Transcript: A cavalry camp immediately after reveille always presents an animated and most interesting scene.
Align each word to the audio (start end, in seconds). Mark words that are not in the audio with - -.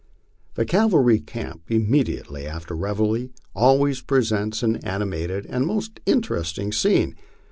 A 0.57 0.65
cavalry 0.65 1.19
camp 1.19 1.69
immediately 1.69 2.47
after 2.47 2.75
reveille 2.75 3.29
always 3.53 4.01
presents 4.01 4.63
an 4.63 4.77
animated 4.77 5.45
and 5.45 5.67
most 5.67 5.99
interesting 6.07 6.71
scene. 6.71 7.15